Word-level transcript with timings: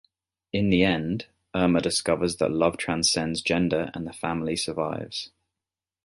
In 0.51 0.71
the 0.71 0.81
end, 0.83 1.27
Irma 1.53 1.79
discovers 1.79 2.37
that 2.37 2.49
love 2.49 2.75
transcends 2.75 3.43
gender 3.43 3.91
and 3.93 4.07
the 4.07 4.13
family 4.13 4.55
survives. 4.55 5.29